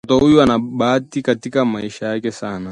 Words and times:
Mtoto 0.07 0.25
huyu 0.25 0.41
ana 0.41 0.59
bahati 0.59 1.21
katika 1.21 1.65
maisha 1.65 2.05
yake 2.05 2.31
sana 2.31 2.69